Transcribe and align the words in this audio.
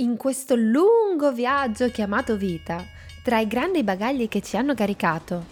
In 0.00 0.16
questo 0.16 0.54
lungo 0.54 1.30
viaggio 1.30 1.90
chiamato 1.90 2.34
vita, 2.38 2.82
tra 3.22 3.38
i 3.38 3.46
grandi 3.46 3.84
bagagli 3.84 4.28
che 4.28 4.40
ci 4.40 4.56
hanno 4.56 4.72
caricato, 4.72 5.44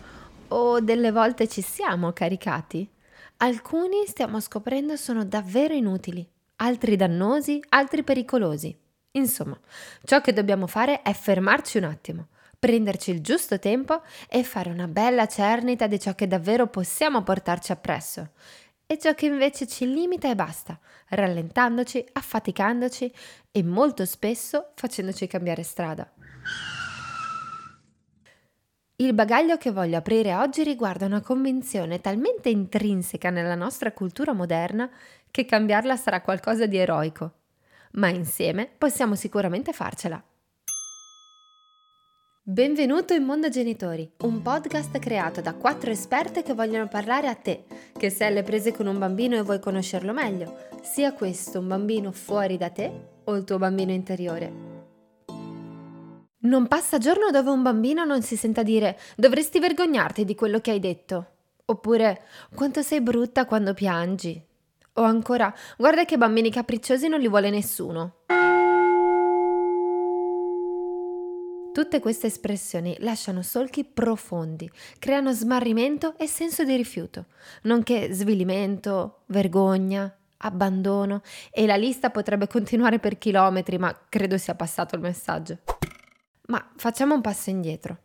o 0.49 0.81
delle 0.81 1.13
volte 1.13 1.47
ci 1.49 1.61
siamo 1.61 2.13
caricati, 2.15 2.89
alcuni 3.39 4.07
stiamo 4.07 4.41
scoprendo 4.41 4.97
sono 4.97 5.27
davvero 5.27 5.75
inutili, 5.75 6.27
altri 6.57 6.97
dannosi, 6.97 7.63
altri 7.69 8.03
pericolosi. 8.03 8.75
Insomma, 9.11 9.59
ciò 10.03 10.23
che 10.23 10.33
dobbiamo 10.33 10.67
fare 10.67 11.03
è 11.03 11.13
fermarci 11.13 11.77
un 11.77 11.85
attimo, 11.85 12.29
prenderci 12.59 13.11
il 13.11 13.21
giusto 13.21 13.59
tempo 13.59 14.01
e 14.31 14.45
fare 14.45 14.71
una 14.71 14.89
bella 14.89 15.27
cernita 15.27 15.87
di 15.87 16.01
ciò 16.01 16.15
che 16.15 16.27
davvero 16.27 16.69
possiamo 16.69 17.23
portarci 17.23 17.71
appresso 17.71 18.31
e 18.91 18.99
ciò 18.99 19.13
che 19.13 19.27
invece 19.27 19.67
ci 19.67 19.87
limita 19.87 20.31
e 20.31 20.35
basta, 20.35 20.79
rallentandoci, 21.09 22.03
affaticandoci 22.13 23.13
e 23.53 23.63
molto 23.63 24.07
spesso 24.07 24.71
facendoci 24.75 25.27
cambiare 25.27 25.63
strada. 25.63 26.11
Il 28.97 29.13
bagaglio 29.13 29.59
che 29.59 29.71
voglio 29.71 29.99
aprire 29.99 30.35
oggi 30.35 30.65
riguarda 30.65 31.05
una 31.05 31.21
convinzione 31.21 32.01
talmente 32.01 32.49
intrinseca 32.49 33.29
nella 33.29 33.55
nostra 33.55 33.93
cultura 33.93 34.33
moderna 34.33 34.91
che 35.31 35.45
cambiarla 35.45 35.95
sarà 35.95 36.23
qualcosa 36.23 36.65
di 36.65 36.79
eroico. 36.79 37.33
Ma 37.93 38.09
insieme 38.09 38.71
possiamo 38.79 39.17
sicuramente 39.17 39.75
farcela. 39.75 40.21
Benvenuto 42.51 43.13
in 43.13 43.25
Mondo 43.25 43.51
Genitori, 43.51 44.11
un 44.23 44.41
podcast 44.41 44.99
creato 44.99 45.43
da 45.43 45.53
quattro 45.53 45.91
esperte 45.91 46.43
che 46.43 46.55
vogliono 46.55 46.89
parlare 46.89 47.29
a 47.29 47.35
te, 47.35 47.65
che 47.93 48.09
sei 48.09 48.29
alle 48.29 48.43
prese 48.43 48.73
con 48.73 48.87
un 48.87 48.99
bambino 48.99 49.37
e 49.37 49.43
vuoi 49.43 49.61
conoscerlo 49.61 50.15
meglio, 50.15 50.57
sia 50.81 51.13
questo 51.13 51.59
un 51.59 51.69
bambino 51.69 52.11
fuori 52.11 52.57
da 52.57 52.71
te 52.71 52.91
o 53.25 53.37
il 53.37 53.45
tuo 53.45 53.59
bambino 53.59 53.93
interiore. 53.93 54.51
Non 56.39 56.67
passa 56.69 56.97
giorno 56.97 57.31
dove 57.31 57.51
un 57.51 57.61
bambino 57.61 58.07
non 58.07 58.23
si 58.23 58.35
senta 58.35 58.63
dire 58.63 58.99
dovresti 59.15 59.59
vergognarti 59.59 60.25
di 60.25 60.35
quello 60.35 60.61
che 60.61 60.71
hai 60.71 60.81
detto, 60.81 61.27
oppure 61.67 62.23
quanto 62.55 62.81
sei 62.81 63.03
brutta 63.03 63.45
quando 63.45 63.75
piangi, 63.75 64.43
o 64.95 65.03
ancora 65.03 65.53
guarda 65.77 66.07
che 66.07 66.17
bambini 66.17 66.51
capricciosi 66.51 67.09
non 67.09 67.21
li 67.21 67.29
vuole 67.29 67.51
nessuno. 67.51 68.15
Tutte 71.73 72.01
queste 72.01 72.27
espressioni 72.27 72.97
lasciano 73.01 73.43
solchi 73.43 73.85
profondi, 73.85 74.71
creano 74.99 75.33
smarrimento 75.33 76.17
e 76.19 76.27
senso 76.27 76.65
di 76.65 76.75
rifiuto, 76.75 77.27
nonché 77.63 78.13
svilimento, 78.13 79.21
vergogna, 79.27 80.13
abbandono 80.39 81.23
e 81.51 81.67
la 81.67 81.77
lista 81.77 82.11
potrebbe 82.11 82.47
continuare 82.49 82.99
per 82.99 83.19
chilometri, 83.19 83.79
ma 83.79 83.97
credo 84.09 84.39
sia 84.39 84.55
passato 84.55 84.97
il 84.97 85.03
messaggio. 85.03 85.59
Ma 86.47 86.69
facciamo 86.77 87.15
un 87.15 87.21
passo 87.21 87.51
indietro. 87.51 87.99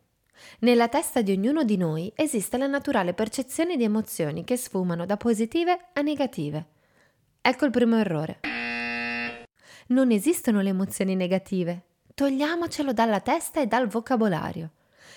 Nella 0.60 0.88
testa 0.88 1.22
di 1.22 1.32
ognuno 1.32 1.64
di 1.64 1.76
noi 1.76 2.12
esiste 2.14 2.58
la 2.58 2.66
naturale 2.66 3.14
percezione 3.14 3.76
di 3.76 3.84
emozioni 3.84 4.44
che 4.44 4.56
sfumano 4.56 5.06
da 5.06 5.16
positive 5.16 5.88
a 5.92 6.00
negative. 6.00 6.66
Ecco 7.40 7.64
il 7.64 7.70
primo 7.70 7.96
errore. 7.96 8.40
Non 9.88 10.10
esistono 10.10 10.60
le 10.60 10.70
emozioni 10.70 11.14
negative, 11.14 11.82
Togliamocelo 12.16 12.92
dalla 12.92 13.18
testa 13.18 13.60
e 13.60 13.66
dal 13.66 13.88
vocabolario. 13.88 14.70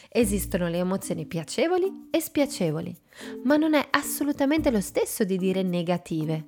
Esistono 0.10 0.68
le 0.68 0.80
emozioni 0.80 1.28
piacevoli 1.28 2.08
e 2.10 2.20
spiacevoli, 2.20 3.00
ma 3.44 3.56
non 3.56 3.76
è 3.76 3.86
assolutamente 3.92 4.72
lo 4.72 4.82
stesso 4.82 5.24
di 5.24 5.38
dire 5.38 5.62
negative. 5.62 6.48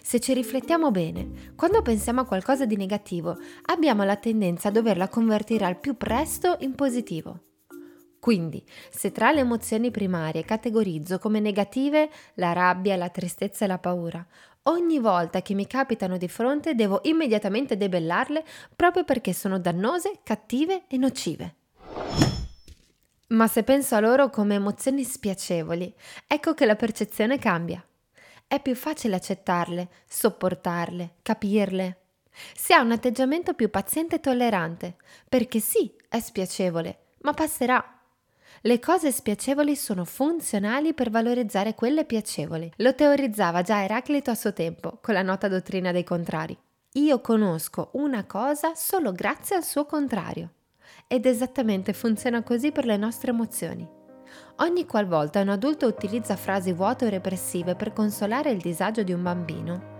Se 0.00 0.20
ci 0.20 0.32
riflettiamo 0.32 0.92
bene, 0.92 1.54
quando 1.56 1.82
pensiamo 1.82 2.20
a 2.20 2.24
qualcosa 2.24 2.66
di 2.66 2.76
negativo, 2.76 3.36
abbiamo 3.64 4.04
la 4.04 4.14
tendenza 4.14 4.68
a 4.68 4.70
doverla 4.70 5.08
convertire 5.08 5.64
al 5.64 5.80
più 5.80 5.96
presto 5.96 6.56
in 6.60 6.76
positivo. 6.76 7.40
Quindi, 8.20 8.64
se 8.90 9.10
tra 9.10 9.32
le 9.32 9.40
emozioni 9.40 9.90
primarie 9.90 10.44
categorizzo 10.44 11.18
come 11.18 11.40
negative 11.40 12.08
la 12.34 12.52
rabbia, 12.52 12.94
la 12.94 13.10
tristezza 13.10 13.64
e 13.64 13.68
la 13.68 13.78
paura, 13.78 14.24
Ogni 14.66 14.98
volta 14.98 15.42
che 15.42 15.52
mi 15.52 15.66
capitano 15.66 16.16
di 16.16 16.26
fronte 16.26 16.74
devo 16.74 17.00
immediatamente 17.02 17.76
debellarle 17.76 18.42
proprio 18.74 19.04
perché 19.04 19.34
sono 19.34 19.58
dannose, 19.58 20.20
cattive 20.22 20.84
e 20.88 20.96
nocive. 20.96 21.54
Ma 23.28 23.46
se 23.46 23.62
penso 23.62 23.94
a 23.94 24.00
loro 24.00 24.30
come 24.30 24.54
emozioni 24.54 25.04
spiacevoli, 25.04 25.92
ecco 26.26 26.54
che 26.54 26.64
la 26.64 26.76
percezione 26.76 27.38
cambia. 27.38 27.84
È 28.46 28.58
più 28.60 28.74
facile 28.74 29.16
accettarle, 29.16 29.88
sopportarle, 30.06 31.16
capirle. 31.20 31.98
Si 32.54 32.72
ha 32.72 32.80
un 32.80 32.92
atteggiamento 32.92 33.52
più 33.52 33.68
paziente 33.68 34.16
e 34.16 34.20
tollerante, 34.20 34.96
perché 35.28 35.60
sì, 35.60 35.94
è 36.08 36.20
spiacevole, 36.20 36.98
ma 37.20 37.34
passerà. 37.34 37.93
Le 38.62 38.78
cose 38.78 39.12
spiacevoli 39.12 39.76
sono 39.76 40.04
funzionali 40.04 40.94
per 40.94 41.10
valorizzare 41.10 41.74
quelle 41.74 42.04
piacevoli. 42.04 42.72
Lo 42.76 42.94
teorizzava 42.94 43.62
già 43.62 43.82
Eraclito 43.82 44.30
a 44.30 44.34
suo 44.34 44.52
tempo, 44.52 44.98
con 45.02 45.14
la 45.14 45.22
nota 45.22 45.48
dottrina 45.48 45.92
dei 45.92 46.04
contrari. 46.04 46.56
Io 46.92 47.20
conosco 47.20 47.90
una 47.94 48.24
cosa 48.24 48.74
solo 48.74 49.12
grazie 49.12 49.56
al 49.56 49.64
suo 49.64 49.84
contrario. 49.84 50.50
Ed 51.06 51.26
esattamente 51.26 51.92
funziona 51.92 52.42
così 52.42 52.72
per 52.72 52.86
le 52.86 52.96
nostre 52.96 53.30
emozioni. 53.30 53.86
Ogni 54.58 54.86
qualvolta 54.86 55.40
un 55.40 55.48
adulto 55.48 55.86
utilizza 55.86 56.36
frasi 56.36 56.72
vuote 56.72 57.06
o 57.06 57.08
repressive 57.08 57.74
per 57.74 57.92
consolare 57.92 58.50
il 58.50 58.60
disagio 58.60 59.02
di 59.02 59.12
un 59.12 59.22
bambino, 59.22 59.92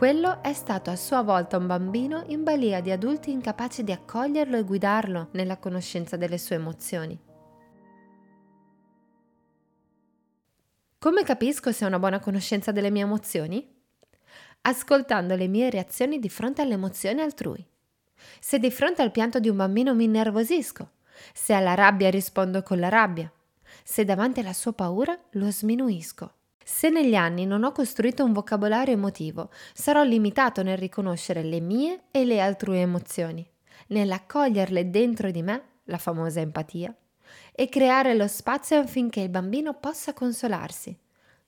quello 0.00 0.42
è 0.42 0.54
stato 0.54 0.88
a 0.88 0.96
sua 0.96 1.20
volta 1.20 1.58
un 1.58 1.66
bambino 1.66 2.22
in 2.28 2.42
balia 2.42 2.80
di 2.80 2.90
adulti 2.90 3.32
incapaci 3.32 3.84
di 3.84 3.92
accoglierlo 3.92 4.56
e 4.56 4.62
guidarlo 4.62 5.28
nella 5.32 5.58
conoscenza 5.58 6.16
delle 6.16 6.38
sue 6.38 6.56
emozioni. 6.56 7.20
Come 11.02 11.22
capisco 11.22 11.72
se 11.72 11.86
ho 11.86 11.88
una 11.88 11.98
buona 11.98 12.20
conoscenza 12.20 12.72
delle 12.72 12.90
mie 12.90 13.04
emozioni? 13.04 13.66
Ascoltando 14.60 15.34
le 15.34 15.48
mie 15.48 15.70
reazioni 15.70 16.18
di 16.18 16.28
fronte 16.28 16.60
alle 16.60 16.74
emozioni 16.74 17.22
altrui. 17.22 17.66
Se 18.38 18.58
di 18.58 18.70
fronte 18.70 19.00
al 19.00 19.10
pianto 19.10 19.40
di 19.40 19.48
un 19.48 19.56
bambino 19.56 19.94
mi 19.94 20.04
innervosisco, 20.04 20.90
se 21.32 21.54
alla 21.54 21.72
rabbia 21.72 22.10
rispondo 22.10 22.62
con 22.62 22.78
la 22.78 22.90
rabbia, 22.90 23.32
se 23.82 24.04
davanti 24.04 24.40
alla 24.40 24.52
sua 24.52 24.74
paura 24.74 25.18
lo 25.30 25.50
sminuisco. 25.50 26.34
Se 26.62 26.90
negli 26.90 27.14
anni 27.14 27.46
non 27.46 27.64
ho 27.64 27.72
costruito 27.72 28.22
un 28.22 28.34
vocabolario 28.34 28.92
emotivo, 28.92 29.48
sarò 29.72 30.02
limitato 30.02 30.62
nel 30.62 30.76
riconoscere 30.76 31.42
le 31.42 31.60
mie 31.60 32.02
e 32.10 32.26
le 32.26 32.42
altrui 32.42 32.76
emozioni, 32.76 33.50
nell'accoglierle 33.86 34.90
dentro 34.90 35.30
di 35.30 35.40
me, 35.40 35.62
la 35.84 35.96
famosa 35.96 36.40
empatia, 36.40 36.94
e 37.52 37.68
creare 37.68 38.14
lo 38.14 38.26
spazio 38.26 38.78
affinché 38.78 39.20
il 39.20 39.28
bambino 39.28 39.74
possa 39.74 40.12
consolarsi. 40.12 40.96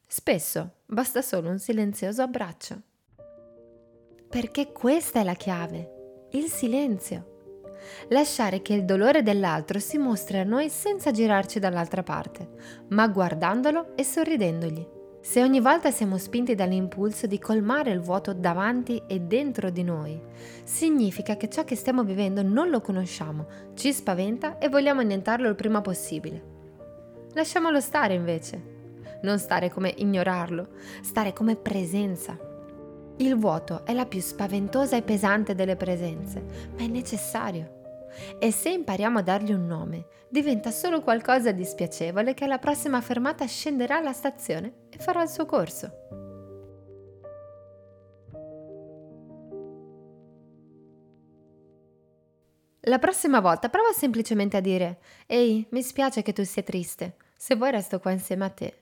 Spesso 0.07 0.71
basta 0.87 1.23
solo 1.23 1.49
un 1.49 1.59
silenzioso 1.59 2.23
abbraccio. 2.23 2.81
Perché 4.29 4.73
questa 4.73 5.21
è 5.21 5.25
la 5.25 5.35
chiave, 5.35 6.29
il 6.33 6.51
silenzio. 6.51 7.31
Lasciare 8.09 8.63
che 8.63 8.75
il 8.75 8.85
dolore 8.85 9.23
dell'altro 9.23 9.79
si 9.79 9.99
mostri 9.99 10.39
a 10.39 10.45
noi 10.45 10.69
senza 10.69 11.11
girarci 11.11 11.59
dall'altra 11.59 12.03
parte, 12.03 12.85
ma 12.89 13.09
guardandolo 13.09 13.97
e 13.97 14.05
sorridendogli. 14.05 15.01
Se 15.25 15.41
ogni 15.41 15.61
volta 15.61 15.93
siamo 15.93 16.19
spinti 16.19 16.57
dall'impulso 16.57 17.29
di 17.29 17.39
colmare 17.39 17.93
il 17.93 18.01
vuoto 18.01 18.33
davanti 18.33 19.01
e 19.07 19.21
dentro 19.21 19.71
di 19.71 19.85
noi, 19.85 20.21
significa 20.65 21.37
che 21.37 21.49
ciò 21.49 21.63
che 21.63 21.77
stiamo 21.77 22.03
vivendo 22.03 22.43
non 22.43 22.71
lo 22.71 22.81
conosciamo, 22.81 23.47
ci 23.75 23.93
spaventa 23.93 24.59
e 24.59 24.69
vogliamo 24.69 25.01
annientarlo 25.01 25.49
il 25.49 25.55
prima 25.55 25.81
possibile. 25.81 26.43
Lasciamolo 27.35 27.79
stare 27.79 28.15
invece. 28.15 28.61
Non 29.23 29.39
stare 29.39 29.71
come 29.71 29.95
ignorarlo, 29.97 30.71
stare 31.03 31.33
come 31.33 31.55
presenza. 31.55 32.37
Il 33.19 33.37
vuoto 33.37 33.85
è 33.85 33.93
la 33.93 34.07
più 34.07 34.21
spaventosa 34.21 34.97
e 34.97 35.03
pesante 35.03 35.55
delle 35.55 35.77
presenze, 35.77 36.45
ma 36.77 36.83
è 36.83 36.89
necessario. 36.89 37.82
E 38.39 38.53
se 38.53 38.71
impariamo 38.71 39.19
a 39.19 39.23
dargli 39.23 39.53
un 39.53 39.67
nome, 39.67 40.07
diventa 40.29 40.71
solo 40.71 41.03
qualcosa 41.03 41.53
di 41.53 41.65
spiacevole 41.65 42.35
che 42.35 42.45
alla 42.45 42.59
prossima 42.59 43.01
fermata 43.01 43.47
scenderà 43.47 43.99
alla 43.99 44.13
stazione 44.13 44.87
e 44.91 44.99
farà 44.99 45.23
il 45.23 45.29
suo 45.29 45.47
corso. 45.47 46.03
La 52.87 52.99
prossima 52.99 53.39
volta 53.39 53.69
prova 53.69 53.93
semplicemente 53.93 54.57
a 54.57 54.61
dire 54.61 54.99
Ehi, 55.27 55.67
mi 55.71 55.83
spiace 55.83 56.23
che 56.23 56.33
tu 56.33 56.43
sia 56.45 56.65
triste, 56.65 57.15
se 57.37 57.55
vuoi 57.55 57.71
resto 57.71 58.01
qua 58.01 58.11
insieme 58.11 58.45
a 58.45 58.51
te. 58.51 58.79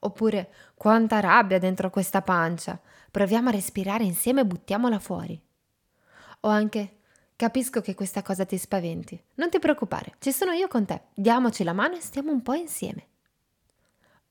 Oppure 0.00 0.50
quanta 0.74 1.20
rabbia 1.20 1.58
dentro 1.58 1.88
questa 1.88 2.22
pancia, 2.22 2.80
proviamo 3.10 3.48
a 3.48 3.52
respirare 3.52 4.02
insieme 4.02 4.40
e 4.40 4.46
buttiamola 4.46 4.98
fuori. 4.98 5.40
O 6.40 6.48
anche 6.48 6.96
Capisco 7.36 7.82
che 7.82 7.94
questa 7.94 8.22
cosa 8.22 8.46
ti 8.46 8.56
spaventi. 8.56 9.22
Non 9.34 9.50
ti 9.50 9.58
preoccupare, 9.58 10.14
ci 10.20 10.32
sono 10.32 10.52
io 10.52 10.68
con 10.68 10.86
te. 10.86 11.02
Diamoci 11.12 11.64
la 11.64 11.74
mano 11.74 11.94
e 11.94 12.00
stiamo 12.00 12.32
un 12.32 12.40
po' 12.40 12.54
insieme. 12.54 13.08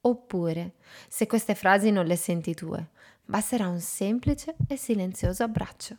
Oppure, 0.02 0.74
se 1.08 1.28
queste 1.28 1.54
frasi 1.54 1.92
non 1.92 2.08
le 2.08 2.16
senti 2.16 2.56
tue, 2.56 2.90
basterà 3.24 3.68
un 3.68 3.80
semplice 3.80 4.56
e 4.68 4.76
silenzioso 4.76 5.44
abbraccio. 5.44 5.98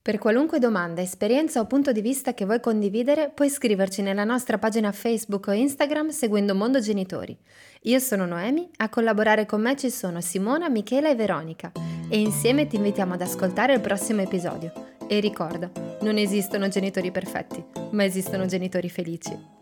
Per 0.00 0.18
qualunque 0.18 0.60
domanda, 0.60 1.00
esperienza 1.00 1.58
o 1.58 1.66
punto 1.66 1.90
di 1.90 2.00
vista 2.00 2.32
che 2.32 2.44
vuoi 2.44 2.60
condividere, 2.60 3.32
puoi 3.34 3.50
scriverci 3.50 4.00
nella 4.02 4.22
nostra 4.22 4.58
pagina 4.58 4.92
Facebook 4.92 5.48
o 5.48 5.52
Instagram 5.52 6.10
seguendo 6.10 6.54
Mondo 6.54 6.78
Genitori. 6.78 7.36
Io 7.82 7.98
sono 7.98 8.26
Noemi, 8.26 8.70
a 8.76 8.88
collaborare 8.88 9.44
con 9.44 9.60
me 9.60 9.74
ci 9.74 9.90
sono 9.90 10.20
Simona, 10.20 10.68
Michela 10.68 11.08
e 11.08 11.16
Veronica 11.16 11.72
e 12.08 12.18
insieme 12.18 12.66
ti 12.66 12.76
invitiamo 12.76 13.14
ad 13.14 13.22
ascoltare 13.22 13.74
il 13.74 13.80
prossimo 13.80 14.22
episodio. 14.22 14.72
E 15.08 15.20
ricorda, 15.20 15.70
non 16.00 16.18
esistono 16.18 16.68
genitori 16.68 17.10
perfetti, 17.10 17.62
ma 17.90 18.04
esistono 18.04 18.46
genitori 18.46 18.88
felici. 18.88 19.55